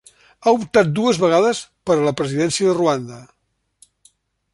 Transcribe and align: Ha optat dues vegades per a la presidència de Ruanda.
Ha 0.45 0.51
optat 0.59 0.87
dues 0.99 1.19
vegades 1.23 1.59
per 1.89 1.97
a 1.97 2.07
la 2.07 2.13
presidència 2.21 2.71
de 2.71 2.75
Ruanda. 2.79 3.21